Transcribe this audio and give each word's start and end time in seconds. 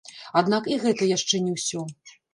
Аднак 0.39 0.69
і 0.75 0.77
гэта 0.85 1.09
яшчэ 1.17 1.43
не 1.49 1.53
ўсё. 1.59 1.85